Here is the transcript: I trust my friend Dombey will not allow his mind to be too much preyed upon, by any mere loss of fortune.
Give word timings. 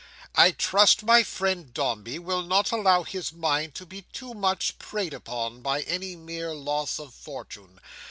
I 0.33 0.49
trust 0.49 1.03
my 1.03 1.21
friend 1.21 1.71
Dombey 1.71 2.17
will 2.17 2.41
not 2.41 2.71
allow 2.71 3.03
his 3.03 3.31
mind 3.31 3.75
to 3.75 3.85
be 3.85 4.01
too 4.11 4.33
much 4.33 4.79
preyed 4.79 5.13
upon, 5.13 5.61
by 5.61 5.81
any 5.83 6.15
mere 6.15 6.55
loss 6.55 6.97
of 6.97 7.13
fortune. 7.13 7.79